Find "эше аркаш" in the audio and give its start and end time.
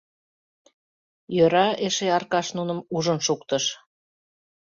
1.85-2.47